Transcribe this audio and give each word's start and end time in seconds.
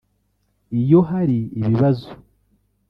iyo 0.79 0.99
hari 1.09 1.39
ibibazo 1.59 2.09